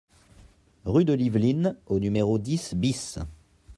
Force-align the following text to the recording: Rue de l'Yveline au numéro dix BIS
Rue 0.85 1.05
de 1.05 1.13
l'Yveline 1.13 1.77
au 1.85 1.99
numéro 1.99 2.39
dix 2.39 2.73
BIS 2.73 3.19